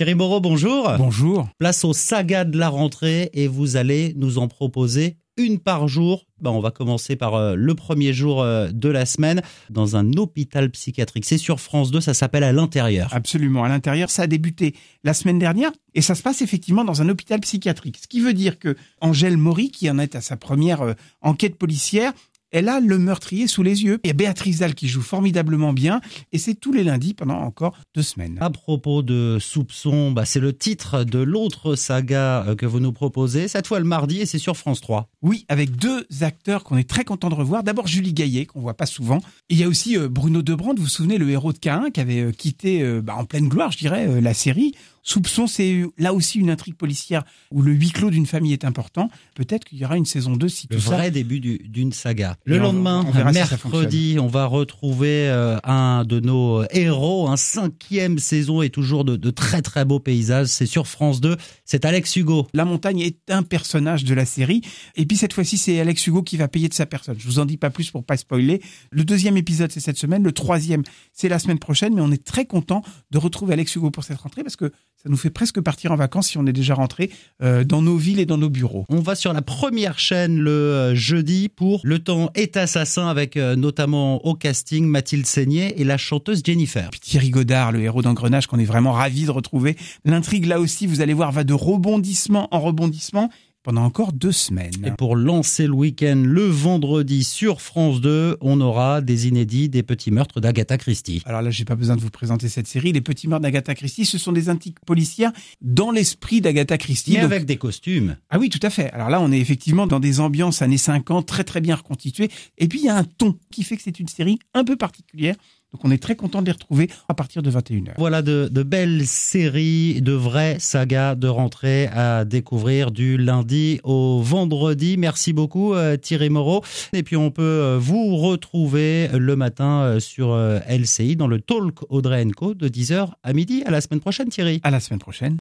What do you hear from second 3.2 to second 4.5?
et vous allez nous en